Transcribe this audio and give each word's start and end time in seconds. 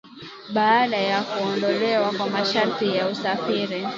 baada 0.53 0.97
ya 0.97 1.21
kuondolewa 1.23 2.11
kwa 2.11 2.29
masharti 2.29 2.95
ya 2.95 3.07
usafiri 3.07 3.87